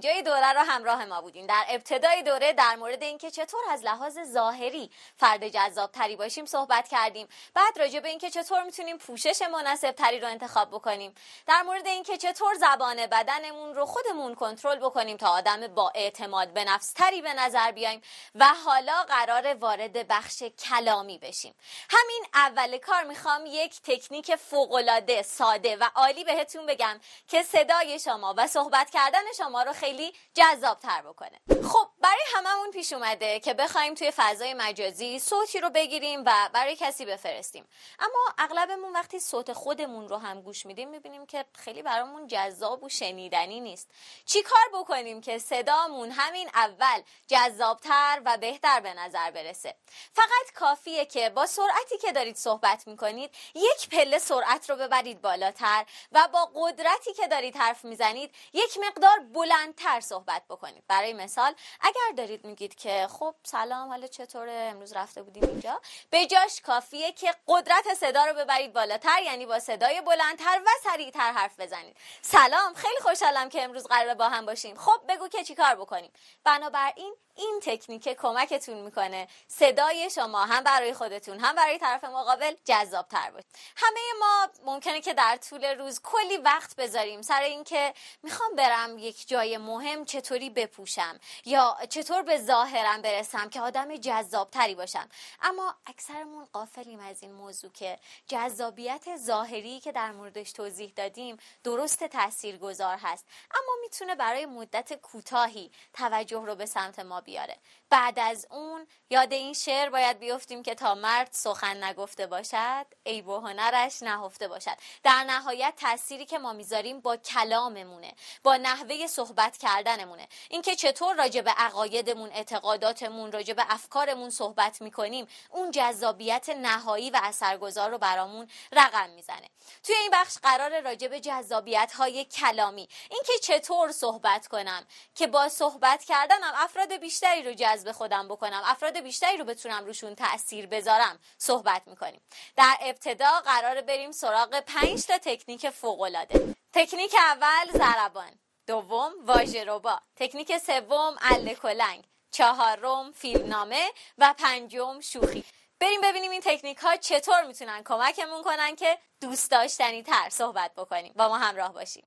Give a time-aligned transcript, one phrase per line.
[0.00, 0.35] که تا اینجای دوره رو
[0.66, 5.92] همراه ما بودین در ابتدای دوره در مورد اینکه چطور از لحاظ ظاهری فرد جذاب
[5.92, 7.28] تری باشیم صحبت کردیم.
[7.54, 11.14] بعد راجع به اینکه چطور می‌تونیم پوشش مناسب تری رو انتخاب بکنیم.
[11.46, 16.64] در مورد اینکه چطور زبان بدنمون رو خودمون کنترل بکنیم تا آدم با اعتماد به
[16.64, 18.02] نفس تری به نظر بیایم
[18.34, 21.54] و حالا قرار وارد بخش کلامی بشیم.
[21.90, 28.34] همین اول کار می‌خوام یک تکنیک فوقالعاده ساده و عالی بهتون بگم که صدای شما
[28.36, 31.40] و صحبت کردن شما رو خیلی جذاب تر بکنه.
[31.48, 36.76] خب برای هممون پیش اومده که بخوایم توی فضای مجازی صوتی رو بگیریم و برای
[36.76, 37.68] کسی بفرستیم.
[37.98, 42.88] اما اغلبمون وقتی صوت خودمون رو هم گوش میدیم می‌بینیم که خیلی برامون جذاب و
[42.88, 43.90] شنیدنی نیست.
[44.26, 49.74] چی کار بکنیم که صدامون همین اول جذابتر و بهتر به نظر برسه؟
[50.12, 55.86] فقط کافیه که با سرعتی که دارید صحبت می‌کنید یک پله سرعت رو ببرید بالاتر
[56.12, 62.16] و با قدرتی که دارید حرف می‌زنید یک مقدار بلندتر صحبت بکنید برای مثال اگر
[62.16, 65.80] دارید میگید که خب سلام حالا چطوره؟ امروز رفته بودیم اینجا.
[66.10, 71.32] به جاش کافیه که قدرت صدا رو ببرید بالاتر یعنی با صدای بلندتر و سریعتر
[71.32, 71.96] حرف بزنید.
[72.22, 74.76] سلام خیلی خوشحالم که امروز قرار با هم باشیم.
[74.76, 76.12] خب بگو که چیکار بکنیم.
[76.44, 79.28] بنابراین این تکنیک کمکتون می‌کنه.
[79.48, 85.00] صدای شما هم برای خودتون هم برای طرف مقابل جذاب تر باشه همه ما ممکنه
[85.00, 90.50] که در طول روز کلی وقت بذاریم سر اینکه می‌خوام برم یک جای مهم چطوری
[90.50, 95.08] بپوشم یا چطور به ظاهرم برسم که آدم جذاب تری باشم.
[95.42, 97.98] اما اکثرمون قافلیم از این موضوع که
[98.28, 103.26] جذابیت ظاهری که در موردش توضیح دادیم درست تاثیرگذار هست.
[103.50, 107.56] اما می‌تونه برای مدت کوتاهی توجه رو به سمت ما بیاره.
[107.90, 113.20] بعد از اون یاد این شعر باید بیفتیم که تا مرد سخن نگفته باشد ای
[113.20, 114.76] و هنرش نهفته باشد.
[115.02, 120.28] در نهایت تأثیری که ما می‌ذاریم با کلاممونه با نحوه صحبت کردنمونه.
[120.50, 127.20] اینکه چطور راجع به عقایدمون اعتقاداتمون راجع به افکارمون صحبت می‌کنیم اون جذابیت نهایی و
[127.22, 129.50] اثرگذار رو برامون رقم می‌زنه.
[129.82, 135.48] توی این بخش قرار راجع به جذابیت های کلامی اینکه چطور صحبت کنم که با
[135.48, 141.18] صحبت کردنم افراد بیشتری رو جذب خودم بکنم افراد بیشتری رو بتونم روشون تاثیر بذارم
[141.38, 142.20] صحبت می‌کنیم.
[142.56, 148.30] در ابتدا قرار بریم سراغ پنج تا تکنیک فوق العاده تکنیک اول ضربان
[148.66, 149.80] دوم واژه
[150.16, 153.88] تکنیک سوم اله کلنگ چهارم فیلمنامه
[154.18, 155.44] و پنجم شوخی.
[155.80, 161.12] بریم ببینیم این تکنیک ها چطور می‌تونن کمکمون کنن که دوست داشتنی تر صحبت بکنیم.
[161.16, 162.06] با ما همراه باشیم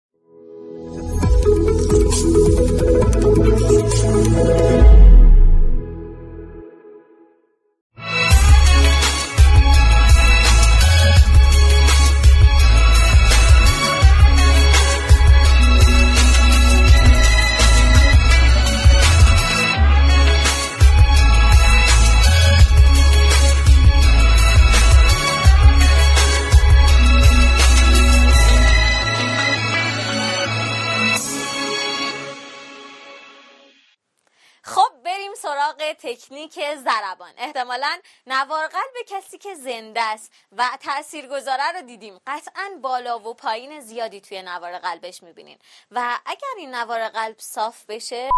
[37.29, 42.19] ضربان احتمالا نوار قلب کسی که زنده است و تاثیرگذاره رو دیدیم.
[42.27, 45.57] قطعا بالا و پایین زیادی توی نوار قلبش می‌بینین.
[45.91, 48.29] و اگر این نوار قلب صاف بشه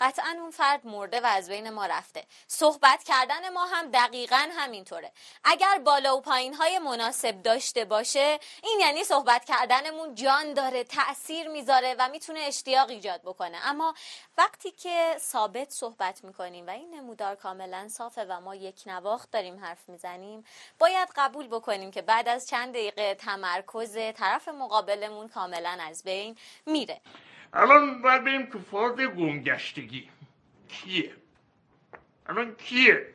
[0.00, 2.24] قطعا اون فرد مرده و از بین ما رفته.
[2.46, 5.12] صحبت کردن ما هم دقیقا همینطوره.
[5.44, 11.48] اگر بالا و پایین های مناسب داشته باشه این یعنی صحبت کردنمون جان داره تاثیر
[11.48, 13.58] می‌ذاره و می‌تونه اشتیاق ایجاد بکنه.
[13.62, 13.94] اما
[14.38, 19.64] وقتی که ثابت صحبت می‌کنیم و این نمودار کاملا صافه و ما یک نواخت داریم
[19.64, 20.44] حرف می‌زنیم
[20.78, 26.36] باید قبول بکنیم که بعد از چند دقیقه تمرکز طرف مقابلمون کاملا از بین
[26.66, 27.00] میره.
[27.52, 30.08] الان باید بریم تو فاز گمگشتگی.
[30.68, 31.12] کیه؟
[32.26, 33.06] الان کیه؟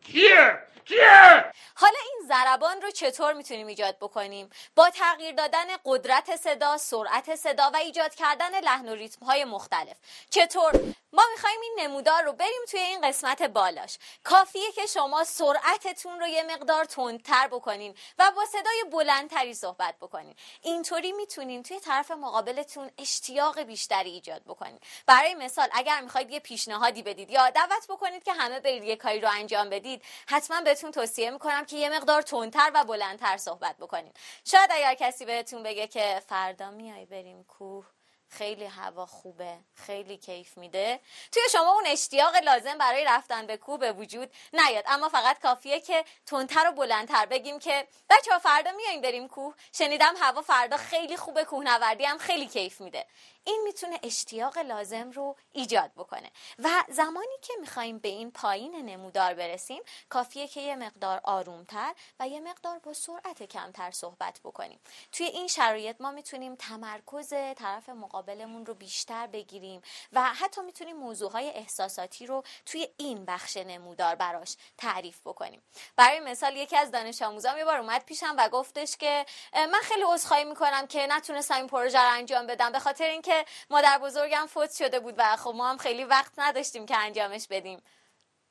[0.00, 6.76] کیه؟ کیه؟ حالا این ضربان رو چطور می‌تونیم ایجاد بکنیم؟ با تغییر دادن قدرت صدا
[6.76, 9.96] سرعت صدا و ایجاد کردن لحن و ریتم های مختلف.
[10.30, 10.72] چطور؟
[11.12, 13.98] ما می‌خوایم این نمودار رو بریم توی این قسمت بالاش.
[14.24, 20.34] کافیه که شما سرعتتون رو یه مقدار تندتر بکنین و با صدای بلندتری صحبت بکنین.
[20.62, 24.80] اینطوری می‌تونین توی طرف مقابلتون اشتیاق بیشتری ایجاد بکنین.
[25.06, 29.20] برای مثال اگر می‌خواید یه پیشنهادی بدید یا دعوت بکنید که همه برید یه کاری
[29.20, 34.12] رو انجام بدید حتما بهتون توصیه می‌کنم که یه مقدار تندتر و بلندتر صحبت بکنین
[34.44, 37.86] شاید اگر کسی بهتون بگه که فردا میای بریم کوه
[38.28, 41.00] خیلی هوا خوبه خیلی کیف میده.
[41.32, 44.84] توی شما اون اشتیاق لازم برای رفتن به کوه به وجود نیاد.
[44.86, 49.54] اما فقط کافیه که تندتر و بلندتر بگیم که بچه ها فردا میاییم بریم کوه.
[49.72, 53.06] شنیدم هوا فردا خیلی خوبه کوهنوردی هم خیلی کیف میده.
[53.44, 56.30] این می‌تونه اشتیاق لازم رو ایجاد بکنه.
[56.58, 62.28] و زمانی که می‌خوایم به این پایین نمودار برسیم کافیه که یه مقدار آرومتر و
[62.28, 64.80] یه مقدار با سرعت کمتر صحبت بکنیم.
[65.12, 69.82] توی این شرایط ما می‌تونیم تمرکز طرف مقابلمون رو بیشتر بگیریم
[70.12, 75.62] و حتی می‌تونیم موضوعهای احساساتی رو توی این بخش نمودار براش تعریف بکنیم.
[75.96, 80.02] برای مثال یکی از دانش آموزان یه بار اومد پیشم و گفتش که من خیلی
[80.06, 83.33] عذرخواهی می‌کنم که نتونستم این پروژه رو انجام بدم به خاطر اینکه
[83.70, 87.82] مادر بزرگم فوت شده بود و خب ما هم خیلی وقت نداشتیم که انجامش بدیم.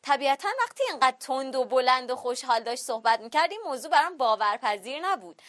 [0.02, 5.42] طبیعتا وقتی اینقدر تند و بلند و خوشحال داشت صحبت می‌کردیم موضوع برام باورپذیر نبود.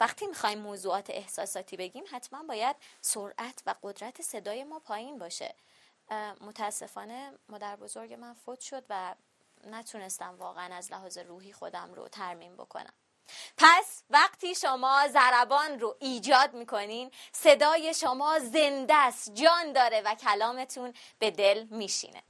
[0.00, 5.54] وقتی می‌خوایم موضوعات احساساتی بگیم حتما باید سرعت و قدرت صدای ما پایین باشه.
[6.40, 9.14] متاسفانه مادر بزرگ من فوت شد و
[9.64, 12.92] نتونستم واقعا از لحاظ روحی خودم رو ترمیم بکنم.
[13.56, 20.94] پس وقتی شما ضربان رو ایجاد می‌کنین صدای شما زنده است جان داره و کلامتون
[21.18, 22.22] به دل میشینه.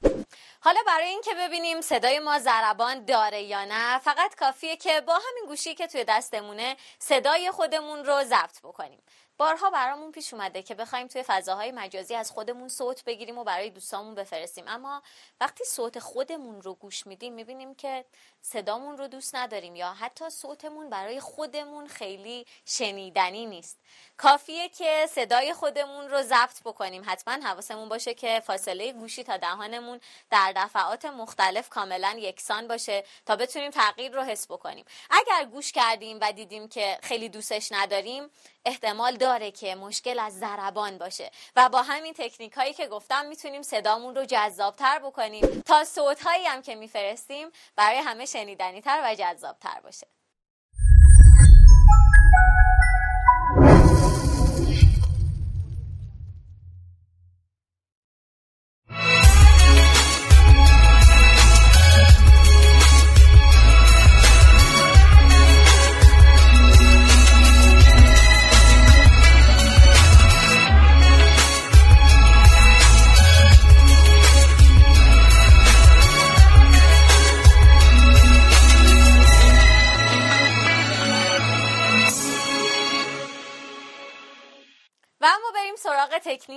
[0.61, 5.45] حالا برای اینکه ببینیم صدای ما ضربان داره یا نه فقط کافیه که با همین
[5.47, 9.01] گوشی که توی دستمونه صدای خودمون رو ضبط بکنیم.
[9.39, 13.69] بارها برامون پیش اومده که بخوایم توی فضاهای مجازی از خودمون صوت بگیریم و برای
[13.69, 14.65] دوستامون بفرستیم.
[14.67, 15.03] اما
[15.41, 18.05] وقتی صوت خودمون رو گوش میدیم می‌بینیم که
[18.41, 23.77] صدامون رو دوست نداریم یا حتی صوتمون برای خودمون خیلی شنیدنی نیست.
[24.17, 27.03] کافیه که صدای خودمون رو ضبط بکنیم.
[27.05, 29.99] حتما حواسمون باشه که فاصله گوشی تا دهانمون
[30.29, 34.85] در دفعات مختلف کاملا یکسان باشه تا بتونیم تغییر رو حس بکنیم.
[35.09, 38.29] اگر گوش کردیم و دیدیم که خیلی دوستش نداریم
[38.65, 41.31] احتمال داره که مشکل از ضربان باشه.
[41.55, 45.61] و با همین تکنیک هایی که گفتم می‌تونیم صدامون رو جذابتر بکنیم.
[45.65, 50.07] تا صوت هایی هم که میفرستیم برای همه شنیدنی تر و جذابتر باشه.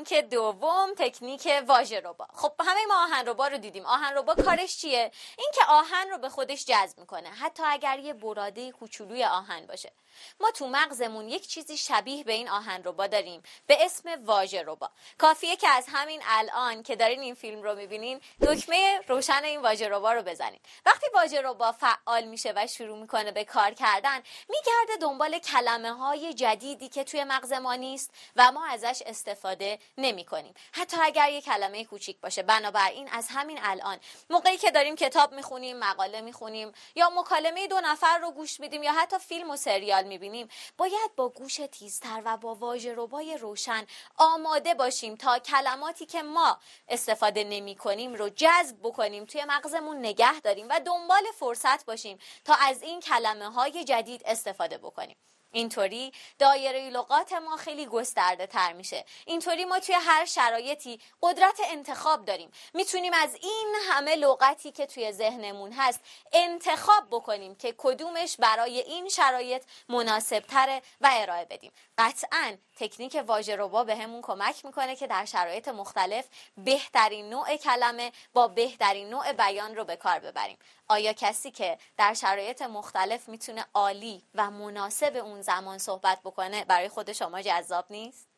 [0.04, 2.26] تکنیک دوم تکنیک واژه ربا.
[2.34, 3.87] خب همه ما آهن ربا رو دیدیم.
[3.87, 7.28] آهن ربا کارش چیه؟ اینکه آهن رو به خودش جذب می‌کنه.
[7.28, 9.93] حتی اگر یه براده کوچولوی آهن باشه.
[10.41, 14.91] ما تو مغزمون یک چیزی شبیه به این آهن ربا داریم به اسم واژه ربا
[15.19, 19.88] کافیه که از همین الان که دارین این فیلم رو می‌بینین دکمه روشن این واژه
[19.88, 20.61] ربا رو بزنین.
[20.87, 26.35] وقتی واژه ربا فعال میشه و شروع می‌کنه به کار کردن میگرده دنبال کلمه های
[26.35, 31.41] جدیدی که توی مغز ما نیست و ما ازش استفاده نمی کنیم حتی اگر یه
[31.41, 34.00] کلمه کوچیک باشه بنابراین از همین الان.
[34.31, 38.92] موقعی که داریم کتاب می‌خونیم مقاله می‌خونیم یا مکالمه دو نفر رو گوش میدیم یا
[38.92, 40.49] حتی فیلم و سریال می‌بینیم.
[40.78, 46.59] باید با گوش تیزتر و با واژه ربای روشن آماده باشیم تا کلماتی که ما
[46.88, 52.54] استفاده نمی کنیم رو جذب بکنیم توی مغزمون نگه داریم و دنبال فرصت باشیم تا
[52.54, 55.16] از این کلمه های جدید استفاده بکنیم.
[55.52, 59.04] اینطوری دایره لغات ما خیلی گسترده تر میشه.
[59.26, 62.50] اینطوری ما توی هر شرایطی قدرت انتخاب داریم.
[62.75, 66.00] می‌تونیم از این همه لغتی که توی ذهنمون هست
[66.32, 71.73] انتخاب بکنیم که کدومش برای این شرایط مناسب تره و ارائه بدیم.
[71.99, 76.25] قطعا تکنیک واژه ربا به همون کمک می‌کنه که در شرایط مختلف
[76.56, 80.59] بهترین نوع کلمه با بهترین نوع بیان رو به کار ببریم.
[80.88, 86.88] آیا کسی که در شرایط مختلف می‌تونه عالی و مناسب اون زمان صحبت بکنه برای
[86.88, 88.28] خود شما جذاب نیست؟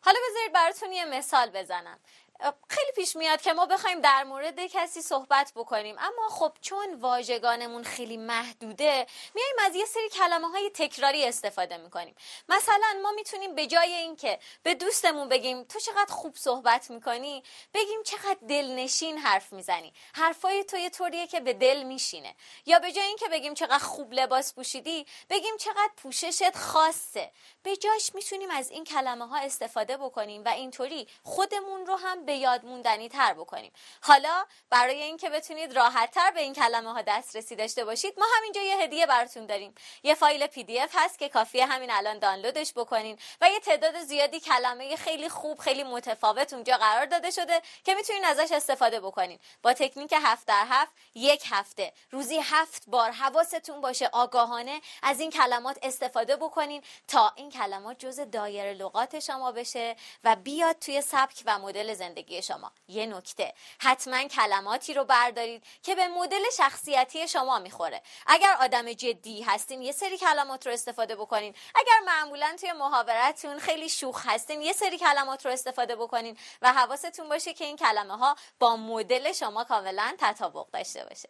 [0.00, 1.98] حالا بذارید براتون یه مثال بزنم
[2.68, 5.96] خیلی پیش میاد که ما بخوایم در مورد کسی صحبت بکنیم.
[5.98, 12.14] اما خب چون واژگانمون خیلی محدوده میایم از یه سری کلمه های تکراری استفاده می‌کنیم.
[12.48, 17.42] مثلا ما می‌تونیم به جای اینکه به دوستمون بگیم تو چقدر خوب صحبت می‌کنی
[17.74, 19.92] بگیم چقدر دلنشین حرف می‌زنی.
[20.14, 22.34] حرفای تو یه طوریه که به دل میشینه.
[22.66, 27.30] یا به جای اینکه بگیم چقدر خوب لباس پوشیدی بگیم چقدر پوششت خاصه.
[27.62, 32.34] به جاش می‌تونیم از این کلمه ها استفاده بکنیم و اینطوری خودمون رو هم به
[32.34, 33.72] یاد موندنی تر بکنیم.
[34.02, 38.62] حالا برای اینکه بتونید راحت تر به این کلمه ها دسترسی داشته باشید ما همینجا
[38.62, 39.74] یه هدیه براتون داریم.
[40.02, 44.96] یه فایل PDF هست که کافیه همین الان دانلودش بکنین و یه تعداد زیادی کلمه
[44.96, 49.38] خیلی خوب خیلی متفاوت اونجا قرار داده شده که می‌تونین ازش استفاده بکنین.
[49.62, 51.92] با تکنیک هفت در هفت یک هفته.
[52.10, 58.20] روزی هفت بار حواستون باشه آگاهانه از این کلمات استفاده بکنین تا این کلمات جز
[58.20, 62.72] دایره لغات شما بشه و بیاد توی سبک و مدل زندگی شما.
[62.88, 63.54] یه نکته.
[63.80, 68.02] حتما کلماتی رو بردارید که به مدل شخصیتی شما می‌خوره.
[68.26, 71.54] اگر آدم جدی هستین یه سری کلمات رو استفاده بکنین.
[71.74, 77.28] اگر معمولا توی محاورتون خیلی شوخ هستین یه سری کلمات رو استفاده بکنین و حواستون
[77.28, 81.28] باشه که این کلمه ها با مدل شما کاملا تطابق داشته باشه.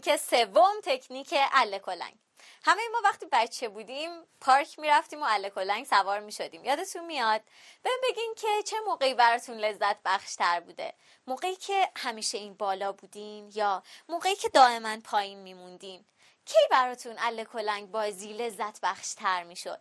[0.00, 2.14] تکنیک سوم تکنیک اله کلنگ
[2.64, 4.10] همه ما وقتی بچه بودیم
[4.40, 6.64] پارک می‌رفتیم و اله کلنگ سوار می‌شدیم.
[6.64, 7.40] یادتون میاد؟
[7.82, 10.94] بهم بگین که چه موقعی براتون لذت بخشتر بوده؟
[11.26, 16.04] موقعی که همیشه این بالا بودین یا موقعی که دائما پایین میموندین؟
[16.46, 19.80] کی براتون اله کلنگ بازی لذت بخشتر می‌شد؟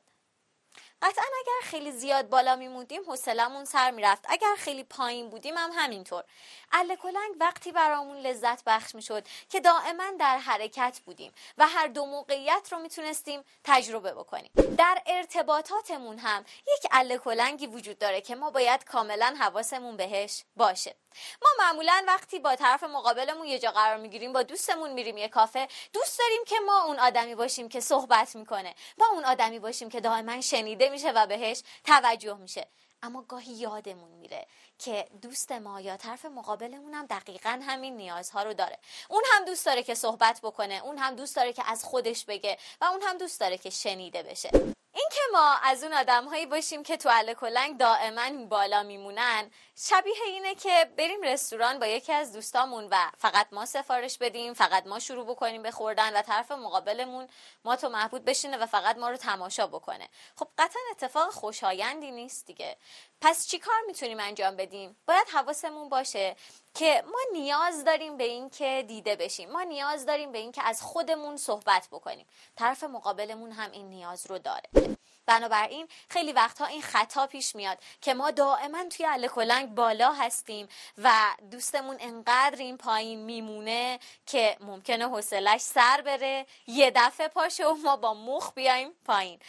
[1.01, 4.25] قطعا اگر خیلی زیاد بالا میموندیم حوصلمون سر می‌رفت.
[4.27, 6.23] اگر خیلی پایین بودیم هم همینطور.
[6.71, 12.05] اله کلنگ وقتی برامون لذت بخش می‌شد که دائما در حرکت بودیم و هر دو
[12.05, 14.51] موقعیت رو می‌تونستیم تجربه بکنیم.
[14.77, 20.95] در ارتباطاتمون هم یک اله کلنگی وجود داره که ما باید کاملا حواسمون بهش باشه.
[21.41, 25.67] ما معمولا وقتی با طرف مقابلمون یه جا قرار می‌گیریم با دوستمون میریم یه کافه.
[25.93, 28.75] دوست داریم که ما اون آدمی باشیم که صحبت می‌کنه.
[28.97, 32.67] ما اون آدمی باشیم که دائما شنیده میشه و بهش توجه میشه.
[33.03, 34.47] اما گاهی یادمون میره
[34.79, 38.79] که دوست ما یا طرف مقابلمون هم دقیقا همین نیازها رو داره.
[39.09, 42.57] اون هم دوست داره که صحبت بکنه اون هم دوست داره که از خودش بگه
[42.81, 44.74] و اون هم دوست داره که شنیده بشه.
[44.97, 50.55] اینکه ما از اون آدم هایی باشیم که تو کلنگ دائما بالا میمونن شبیه اینه
[50.55, 55.25] که بریم رستوران با یکی از دوستامون و فقط ما سفارش بدیم فقط ما شروع
[55.25, 57.27] بکنیم به خوردن و طرف مقابلمون
[57.65, 60.09] ما تو محبود بشینه و فقط ما رو تماشا بکنه.
[60.35, 62.77] خب قطعا اتفاق خوشایندی نیست دیگه.
[63.21, 66.35] پس چی کار می‌تونیم انجام بدیم؟ باید حواسمون باشه
[66.73, 69.51] که ما نیاز داریم به این که دیده بشیم.
[69.51, 72.27] ما نیاز داریم به این که از خودمون صحبت بکنیم.
[72.55, 74.94] طرف مقابلمون هم این نیاز رو داره.
[75.25, 80.67] بنابراین خیلی وقتها این خطا پیش میاد که ما دائما توی اله بالا هستیم
[80.97, 81.11] و
[81.51, 86.45] دوستمون انقدر این پایین میمونه که ممکنه حوصلش سر بره.
[86.67, 89.39] یه دفعه پاشه و ما با مخ بیایم پایین.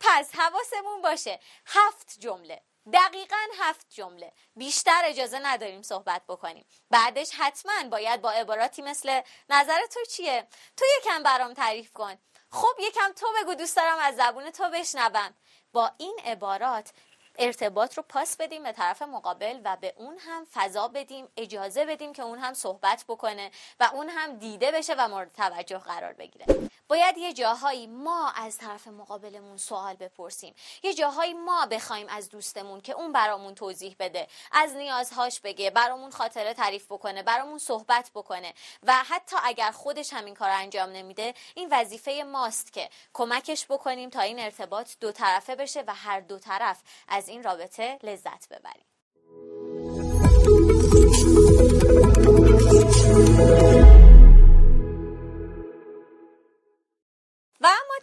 [0.00, 1.38] پس حواسمون باشه.
[1.66, 2.60] هفت جمله.
[2.92, 4.32] دقیقا هفت جمله.
[4.56, 6.66] بیشتر اجازه نداریم صحبت بکنیم.
[6.90, 12.18] بعدش حتما باید با عباراتی مثل نظر تو چیه؟ تو یکم برام تعریف کن.
[12.50, 15.34] خب یکم تو بگو دوست دارم از زبون تو بشنوم.
[15.72, 16.90] با این عبارات
[17.38, 22.12] ارتباط رو پاس بدیم به طرف مقابل و به اون هم فضا بدیم اجازه بدیم
[22.12, 26.46] که اون هم صحبت بکنه و اون هم دیده بشه و مورد توجه قرار بگیره.
[26.88, 30.54] باید یه جاهایی ما از طرف مقابلمون سوال بپرسیم.
[30.82, 34.26] یه جاهایی ما بخوایم از دوستمون که اون برامون توضیح بده.
[34.52, 38.54] از نیازهاش بگه برامون خاطره تعریف بکنه برامون صحبت بکنه.
[38.82, 44.20] و حتی اگر خودش همین کار انجام نمیده این وظیفه ماست که کمکش بکنیم تا
[44.20, 50.07] این ارتباط دو طرفه بشه و هر دو طرف از این رابطه لذت ببریم.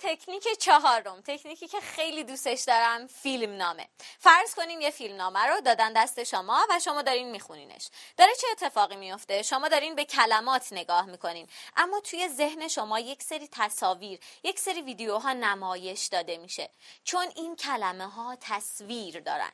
[0.01, 3.87] تکنیک چهارم تکنیکی که خیلی دوستش دارم فیلم نامه
[4.19, 7.87] فرض کنیم یه فیلم نامه رو دادن دست شما و شما دارین میخونینش.
[8.17, 11.47] داره چه اتفاقی میفته شما دارین به کلمات نگاه می‌کنین.
[11.77, 16.69] اما توی ذهن شما یک سری تصاویر یک سری ویدیوها نمایش داده میشه.
[17.03, 19.51] چون این کلمه ها تصویر دارن.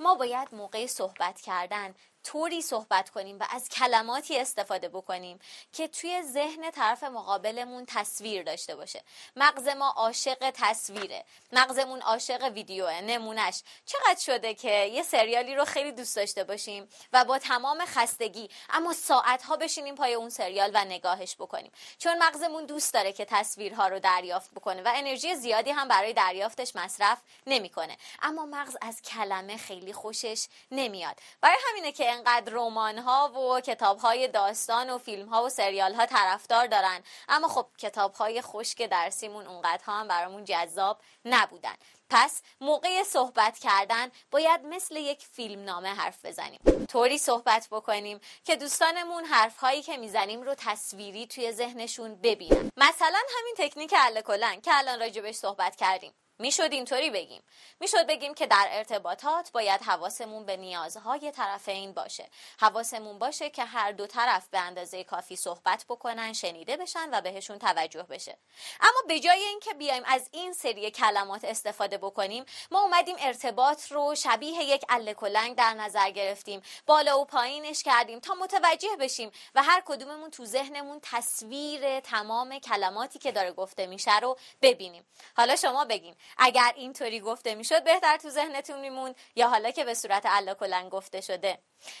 [0.00, 1.94] ما باید موقع صحبت کردن
[2.26, 5.38] طوری صحبت کنیم و از کلماتی استفاده بکنیم
[5.72, 9.02] که توی ذهن طرف مقابلمون تصویر داشته باشه.
[9.36, 11.24] مغز ما عاشق تصویره.
[11.52, 17.24] مغزمون عاشق ویدیوه نمونش چقدر شده که یه سریالی رو خیلی دوست داشته باشیم و
[17.24, 21.72] با تمام خستگی اما ساعتها بشینیم پای اون سریال و نگاهش بکنیم.
[21.98, 26.76] چون مغزمون دوست داره که تصویرها رو دریافت بکنه و انرژی زیادی هم برای دریافتش
[26.76, 27.96] مصرف نمی‌کنه.
[28.22, 31.16] اما مغز از کلمه خیلی خوشش نمیاد.
[31.40, 35.94] برای همینه که انقدر رمان ها و کتاب های داستان و فیلم ها و سریال
[35.94, 37.02] ها طرفدار دارن.
[37.28, 41.74] اما خب کتاب های خشک درسیمون اونقدر هم برامون جذاب نبودن.
[42.10, 46.60] پس موقع صحبت کردن باید مثل یک فیلم نامه حرف بزنیم.
[46.88, 52.70] طوری صحبت بکنیم که دوستانمون حرف هایی که می‌زنیم رو تصویری توی ذهنشون ببینن.
[52.76, 56.12] مثلا همین تکنیک عله کلن که الان راجبش صحبت کردیم.
[56.38, 57.42] می‌شد اینطوری بگیم.
[57.80, 62.28] می‌شد بگیم که در ارتباطات باید حواسمون به نیازهای طرفین باشه.
[62.60, 67.58] حواسمون باشه که هر دو طرف به اندازه کافی صحبت بکنن شنیده بشن و بهشون
[67.58, 68.36] توجه بشه.
[68.80, 74.14] اما به جای اینکه بیایم از این سری کلمات استفاده بکنیم ما اومدیم ارتباط رو
[74.14, 76.62] شبیه یک اله کلنگ در نظر گرفتیم.
[76.86, 83.18] بالا و پایینش کردیم تا متوجه بشیم و هر کدوممون تو ذهنمون تصویر تمام کلماتی
[83.18, 85.06] که داره گفته میشه رو ببینیم.
[85.36, 89.94] حالا شما بگین اگر اینطوری گفته می‌شد بهتر تو ذهنتون میموند یا حالا که به
[89.94, 91.58] صورت الا کلن گفته شده.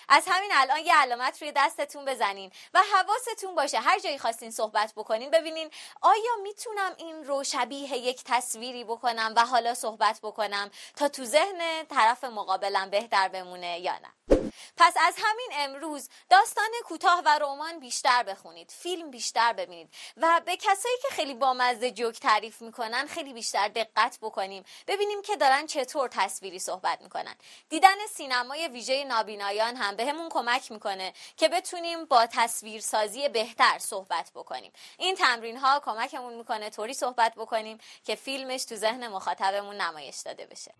[0.08, 3.80] از همین الان یه علامت روی دستتون بزنین و حواستون باشه.
[3.80, 5.70] هر جایی خواستین صحبت بکنین ببینین
[6.02, 11.84] آیا می‌تونم این رو شبیه یک تصویری بکنم و حالا صحبت بکنم تا تو ذهن
[11.84, 14.40] طرف مقابلم بهتر بمونه یا نه؟
[14.76, 20.56] پس از همین امروز داستان کوتاه و رمان بیشتر بخونید فیلم بیشتر ببینید و به
[20.56, 24.64] کسایی که خیلی بامزه جوک تعریف می‌کنن خیلی بیشتر دقت بکنیم.
[24.86, 27.34] ببینیم که دارن چطور تصویری صحبت می‌کنن.
[27.68, 34.72] دیدن سینمای ویژه نابینایان هم بهمون کمک می‌کنه که بتونیم با تصویرسازی بهتر صحبت بکنیم.
[34.98, 40.46] این تمرین ها کمکمون می‌کنه طوری صحبت بکنیم که فیلمش تو ذهن مخاطبمون نمایش داده
[40.46, 40.74] بشه.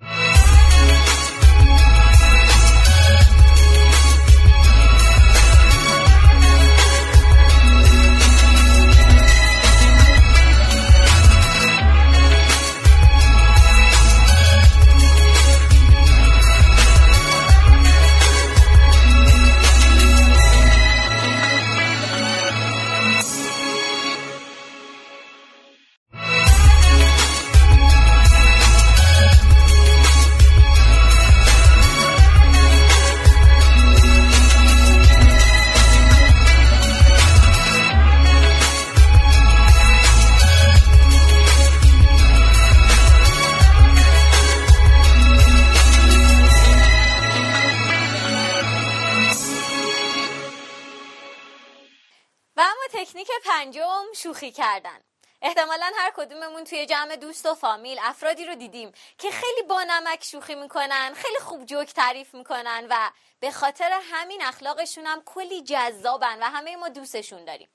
[53.97, 55.01] پنجم شوخی کردن.
[55.43, 60.25] احتمالا هر کدوممون توی جمع دوست و فامیل افرادی رو دیدیم که خیلی با نمک
[60.25, 66.39] شوخی می‌کنن خیلی خوب جوک تعریف می‌کنن و به خاطر همین اخلاقشون هم کلی جذابن
[66.43, 67.69] و همه ما دوستشون داریم.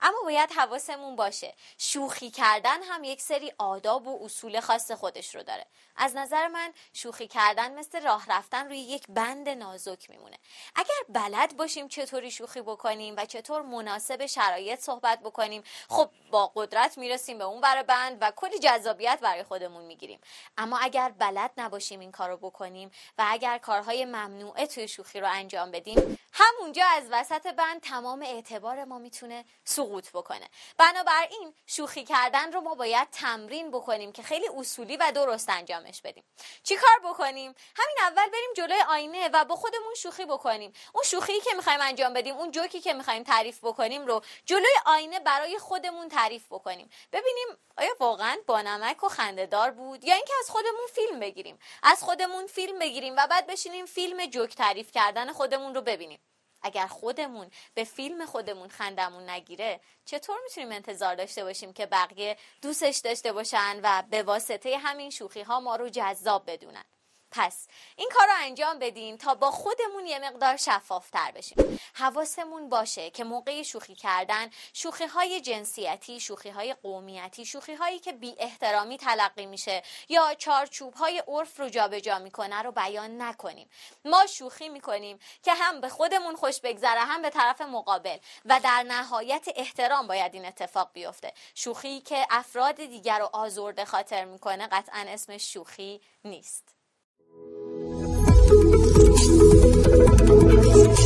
[0.00, 1.54] اما باید حواسمون باشه.
[1.78, 5.66] شوخی کردن هم یک سری آداب و اصول خاص خودش رو داره.
[5.96, 10.38] از نظر من شوخی کردن مثل راه رفتن روی یک بند نازک میمونه.
[10.74, 16.98] اگر بلد باشیم چطوری شوخی بکنیم و چطور مناسب شرایط صحبت بکنیم خب با قدرت
[16.98, 20.20] می‌رسیم به اون بر بند و کلی جذابیت برای خودمون می‌گیریم.
[20.58, 25.70] اما اگر بلد نباشیم این کارو بکنیم و اگر کارهای ممنوعه توی شوخی رو انجام
[25.70, 30.48] بدیم همونجا از وسط بند تمام اعتبار ما می‌تونه سقوط بکنه.
[30.78, 36.24] بنابراین شوخی کردن رو ما باید تمرین بکنیم که خیلی اصولی و درست انجامش بدیم.
[36.62, 40.72] چیکار بکنیم؟ همین اول بریم جلوی آینه و با خودمون شوخی بکنیم.
[40.92, 45.20] اون شوخی که می‌خوایم انجام بدیم اون جوکی که می‌خوایم تعریف بکنیم رو جلوی آینه
[45.20, 46.90] برای خودمون تعریف بکنیم.
[47.12, 51.58] ببینیم آیا واقعا با نمک و خندهدار بود یا اینکه از خودمون فیلم بگیریم.
[51.82, 56.20] از خودمون فیلم بگیریم و بعد بشینیم فیلم جوک تعریف کردن خودمون رو ببینیم.
[56.62, 62.98] اگر خودمون به فیلم خودمون خندمون نگیره چطور می‌تونیم انتظار داشته باشیم که بقیه دوستش
[62.98, 66.84] داشته باشن و به واسطه همین شوخی ها ما رو جذاب بدونن؟
[67.30, 71.80] پس این کار رو انجام بدین تا با خودمون یه مقدار شفافتر بشیم.
[71.94, 78.12] حواسمون باشه که موقع شوخی کردن شوخی های جنسیتی شوخی های قومیتی شوخی هایی که
[78.12, 83.70] بی احترامی تلقی میشه یا چارچوب های عرف رو جابجا می‌کنه رو بیان نکنیم.
[84.04, 88.82] ما شوخی می‌کنیم که هم به خودمون خوش بگذره هم به طرف مقابل و در
[88.82, 91.32] نهایت احترام باید این اتفاق بیفته.
[91.54, 96.77] شوخی که افراد دیگر رو آزرده خاطر می‌کنه قطعا اسمش شوخی نیست.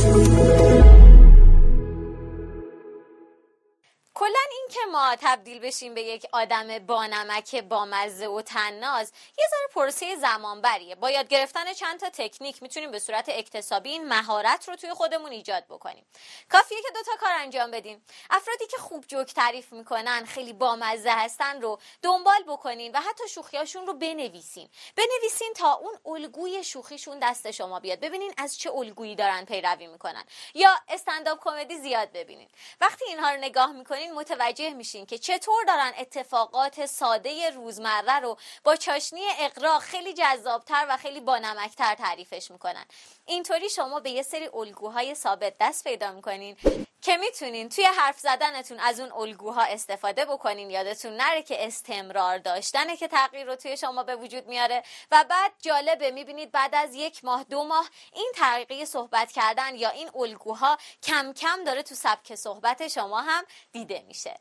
[0.03, 0.72] Música
[4.23, 9.67] کلا این که ما تبدیل بشیم به یک آدم بانمک بامزه و تناز یه ذره
[9.73, 14.69] پروسه زمان بریه با یاد گرفتن چند تا تکنیک می‌تونیم به صورت اکتسابی این مهارت
[14.69, 16.05] رو توی خودمون ایجاد بکنیم.
[16.51, 18.05] کافیه که دوتا کار انجام بدیم.
[18.29, 23.87] افرادی که خوب جوک تعریف می‌کنن خیلی بامزه هستن رو دنبال بکنین و حتی شوخیاشون
[23.87, 24.69] رو بنویسین.
[24.95, 27.99] بنویسین تا اون الگوی شوخیشون دست شما بیاد.
[27.99, 30.23] ببینین از چه الگویی دارن پیروی می‌کنن.
[30.53, 32.47] یا استنداپ کمدی زیاد ببینین.
[32.81, 38.75] وقتی اینها رو نگاه می‌کنین متوجه میشین که چطور دارن اتفاقات ساده روزمره رو با
[38.75, 42.85] چاشنی اقرا خیلی جذابتر و خیلی بانمکتر تعریفش می‌کنن.
[43.25, 46.57] اینطوری شما به یه سری الگوهای ثابت دست پیدا می‌کنین.
[47.03, 50.69] که می‌تونین توی حرف زدنتون از اون الگوها استفاده بکنین.
[50.69, 54.83] یادتون نره که استمرار داشتنه که تغییر رو توی شما به وجود میاره.
[55.11, 59.89] و بعد جالبه می‌بینید بعد از یک ماه دو ماه این طریقه صحبت کردن یا
[59.89, 64.39] این الگوها کم کم داره تو سبک صحبت شما هم دیده میشه.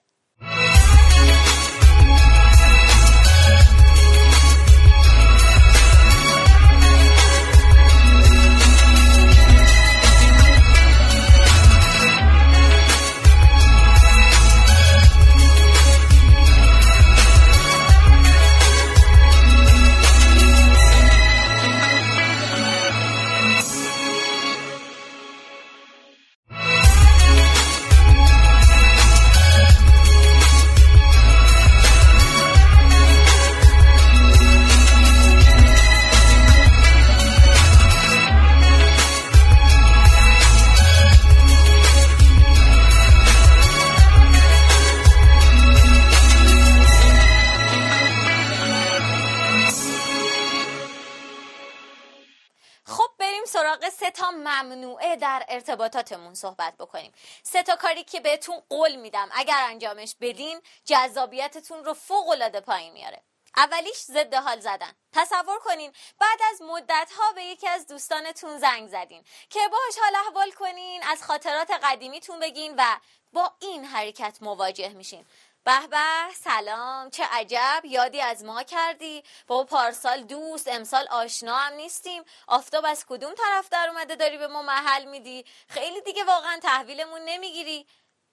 [55.62, 57.12] ارتباطاتمون صحبت بکنیم.
[57.42, 59.29] سه تا کاری که بهتون قول میدم.
[59.33, 63.22] اگر انجامش بدین جذابیتتون رو فوق العاده پایین میاره.
[63.57, 64.92] اولیش ضد حال زدن.
[65.12, 70.16] تصور کنین بعد از مدت ها به یکی از دوستانتون زنگ زدین که باش حال
[70.27, 72.96] احوال کنین از خاطرات قدیمیتون بگین و
[73.33, 75.27] با این حرکت مواجه میشین.
[75.64, 79.25] به به سلام چه عجب یادی از ما کردی.
[79.46, 82.22] با پارسال دوست امسال آشنا هم نیستیم.
[82.46, 87.20] آفتاب از کدوم طرف در اومده داری به ما محل میدی؟ خیلی دیگه واقعا تحویلمون
[87.25, 87.87] نمی‌گیری.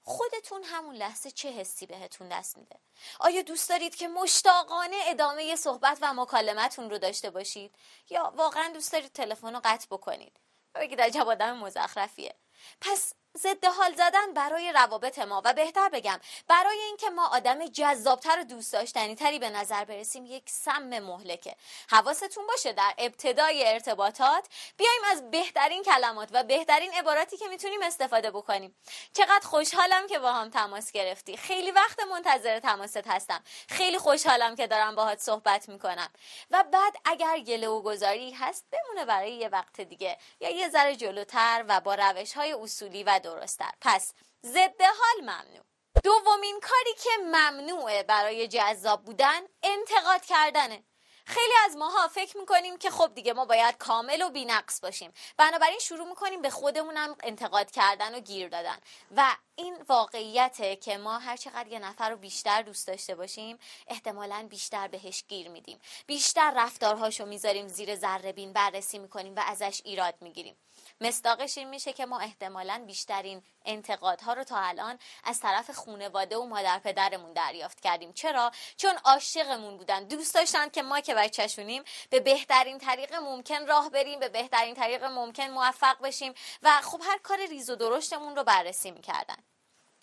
[0.04, 2.80] خودتون همون لحظه چه حسی بهتون دست میده؟
[3.20, 7.76] آیا دوست دارید که مشتاقانه ادامه صحبت و مکالمتون رو داشته باشید؟
[8.10, 10.40] یا واقعا دوست دارید تلفن رو قطع بکنید؟
[10.76, 12.36] بگید عجب آدم مزخرفیه.
[12.82, 15.42] پس ضد حال زدن برای روابط ما.
[15.46, 20.26] و بهتر بگم برای اینکه ما آدم جذابتر و دوست داشتنی تری به نظر برسیم
[20.26, 21.56] یک سم مهلکه.
[21.90, 28.32] حواستون باشه در ابتدای ارتباطات بیایم از بهترین کلمات و بهترین عباراتی که می‌تونیم استفاده
[28.32, 28.76] بکنیم.
[29.14, 31.38] چقدر خوشحالم که با هم تماس گرفتی.
[31.38, 33.44] خیلی وقت منتظر تماست هستم.
[33.70, 36.10] خیلی خوشحالم که دارم باهات صحبت می‌کنم.
[36.52, 40.18] و بعد اگر گله و گذاری هست بمونه برای یه وقت دیگه.
[40.40, 43.72] یا یه ذره جلوتر و با روش های اصولی و درستتر.
[43.82, 44.14] پس
[44.46, 45.64] ضد حال ممنوع.
[46.04, 50.84] دومین کاری که ممنوعه برای جذاب بودن انتقاد کردنه.
[51.26, 55.14] خیلی از ماها فکر می‌کنیم که خب دیگه ما باید کامل و بینقص باشیم.
[55.38, 58.78] بنابراین شروع می‌کنیم به خودمونم انتقاد کردن و گیر دادن.
[59.16, 64.48] و این واقعیته که ما هر چقدر یه نفر رو بیشتر دوست داشته باشیم احتمالا
[64.50, 65.82] بیشتر بهش گیر میدیم.
[66.08, 70.58] بیشتر رفتارهاشو می‌ذاریم زیر ذره بین بررسی می‌کنیم و ازش ایراد می‌گیریم.
[71.02, 76.46] مصداقش این میشه که ما احتمالا بیشترین انتقادها رو تا الان از طرف خونواده و
[76.46, 78.14] مادر پدرمون دریافت کردیم.
[78.14, 80.04] چرا؟ چون عاشقمون بودن.
[80.04, 85.04] دوست داشتن که ما که بچهشونیم به بهترین طریق ممکن راه بریم به بهترین طریق
[85.04, 86.34] ممکن موفق بشیم
[86.64, 89.38] و خب هر کار ریز و درشتمون رو بررسی می‌کردن.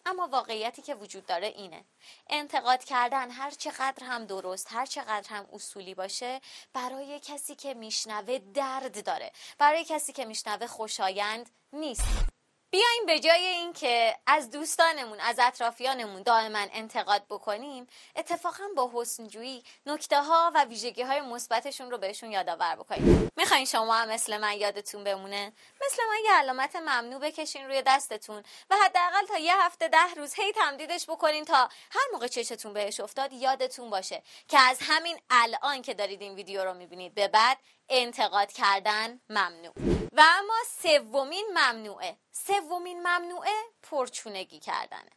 [0.07, 1.85] اما واقعیتی که وجود داره اینه.
[2.31, 6.41] انتقاد کردن هر چقدر هم درست هر چقدر هم اصولی باشه
[6.73, 9.33] برای کسی که میشنوه درد داره.
[9.59, 12.36] برای کسی که میشنوه خوشایند نیست.
[12.77, 17.87] بیایم به جای اینکه از دوستانمون از اطرافیانمون دائما انتقاد بکنیم
[18.17, 23.31] اتفاقا با حسنجویی نکته ها و ویژگی های مثبتشون رو بهشون یادآور بکنیم.
[23.37, 25.53] می‌خواین شما هم مثل من یادتون بمونه؟
[25.87, 30.35] مثل من یه علامت ممنوع بکشین روی دستتون و حداقل تا یه هفته ده روز
[30.35, 35.83] هی تمدیدش بکنین تا هر موقع چشتون بهش افتاد یادتون باشه که از همین الان
[35.83, 37.15] که دارید این ویدیو رو می‌بینید.
[37.15, 39.73] به بعد انتقاد کردن ممنوع.
[40.13, 42.17] و اما سومین ممنوعه.
[42.33, 45.11] سومین ممنوعه پرچونگی کردنه.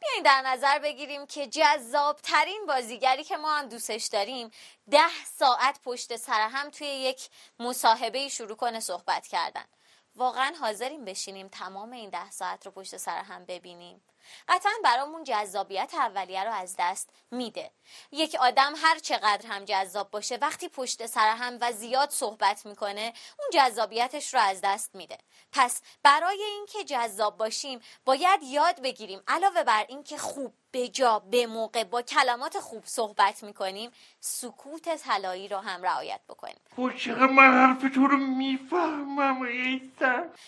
[0.00, 4.50] بیاین در نظر بگیریم که جذاب ترین بازیگری که ما هم دوستش داریم
[4.90, 9.64] ده ساعت پشت سر هم توی یک مصاحبه شروع کنه صحبت کردن.
[10.16, 14.02] واقعا حاضریم بشینیم تمام این ده ساعت رو پشت سر هم ببینیم.
[14.48, 17.70] قطعا برامون جذابیت اولیه رو از دست میده.
[18.12, 23.12] یک آدم هر چقدر هم جذاب باشه وقتی پشت سر هم و زیاد صحبت می‌کنه
[23.38, 25.18] اون جذابیتش رو از دست میده.
[25.52, 31.46] پس برای اینکه جذاب باشیم باید یاد بگیریم علاوه بر اینکه خوب به جا به
[31.46, 36.60] موقع با کلمات خوب صحبت می‌کنیم سکوت طلایی رو هم رعایت بکنیم.
[36.98, 39.46] چقدر من حرف تو رو می‌فهمم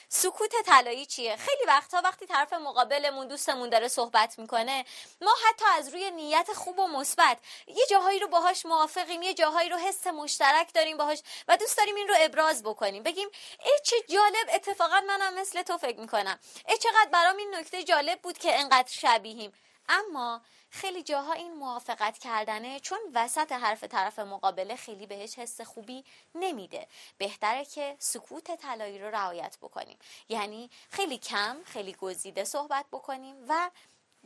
[0.09, 4.85] سکوت طلایی چیه؟ خیلی وقتا وقتی طرف مقابلمون دوستمون داره صحبت می‌کنه
[5.21, 9.69] ما حتی از روی نیت خوب و مثبت یه جاهایی رو باهاش موافقیم یه جاهایی
[9.69, 13.03] رو حس مشترک داریم باهاش و دوست داریم این رو ابراز بکنیم.
[13.03, 13.29] بگیم
[13.65, 16.39] ای چه جالب اتفاقا منم مثل تو فکر می‌کنم.
[16.69, 19.53] ای چقدر برام این نکته جالب بود که انقدر شبیهیم.
[19.89, 26.05] اما خیلی جاها این موافقت کردنه چون وسط حرف طرف مقابله خیلی بهش حس خوبی
[26.35, 26.87] نمیده.
[27.19, 29.99] بهتره که سکوت طلایی رو رعایت بکنیم.
[30.29, 33.71] یعنی خیلی کم خیلی گزیده صحبت بکنیم و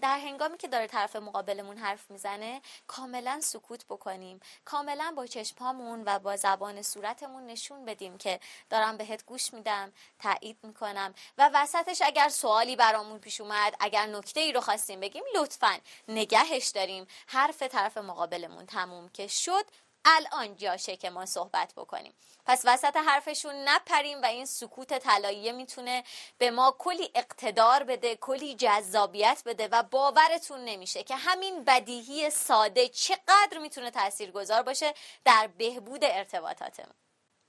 [0.01, 4.41] در هنگامی که داره طرف مقابلمون حرف می‌زنه کاملا سکوت بکنیم.
[4.65, 10.59] کاملا با چشمامون و با زبان صورتمون نشون بدیم که دارم بهت گوش میدم تایید
[10.63, 15.79] می‌کنم و وسطش اگر سوالی برامون پیش اومد اگر نکته ای رو خواستیم بگیم لطفا
[16.09, 17.07] نگهش داریم.
[17.27, 19.65] حرف طرف مقابلمون تموم که شد.
[20.05, 22.15] الان جاشه که ما صحبت بکنیم.
[22.47, 26.05] پس وسط حرفشون نپریم و این سکوت طلاییه می‌تونه
[26.39, 32.89] به ما کلی اقتدار بده کلی جذابیت بده و باورتون نمیشه که همین بدیهی ساده
[32.89, 36.95] چقدر می‌تونه تاثیرگذار باشه در بهبود ارتباطاتمون.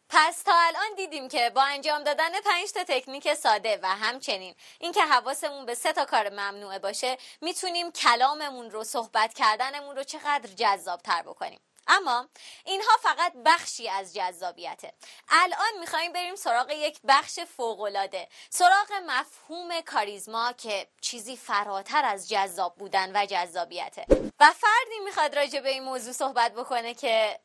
[0.09, 5.01] پس تا الان دیدیم که با انجام دادن پنج تا تکنیک ساده و همچنین اینکه
[5.01, 11.01] حواسمون به سه تا کار ممنوعه باشه می‌تونیم کلاممون رو صحبت کردنمون رو چقدر جذاب
[11.01, 11.59] تر بکنیم.
[11.87, 12.29] اما
[12.65, 14.93] اینها فقط بخشی از جذابیته.
[15.29, 18.29] الان می‌خوایم بریم سراغ یک بخش فوقالعاده.
[18.49, 24.05] سراغ مفهوم کاریزما که چیزی فراتر از جذاب بودن و جذابیته.
[24.39, 27.39] و فردی می‌خواد راجع به این موضوع صحبت بکنه که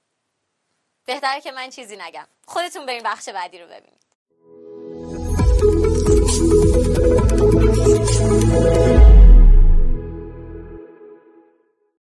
[1.04, 2.28] بهتره که من چیزی نگم.
[2.46, 4.07] خودتون بریم بخش بعدی رو ببینید